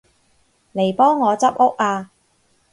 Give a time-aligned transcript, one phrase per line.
[0.73, 2.09] 嚟幫我執屋吖